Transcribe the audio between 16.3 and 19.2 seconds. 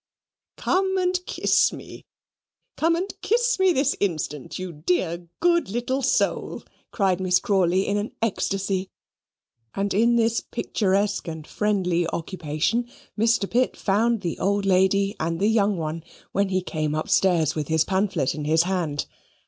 when he came upstairs with him pamphlet in his hand.